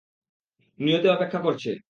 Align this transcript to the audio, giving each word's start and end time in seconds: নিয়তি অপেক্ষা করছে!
নিয়তি 0.79 1.07
অপেক্ষা 1.09 1.39
করছে! 1.39 1.71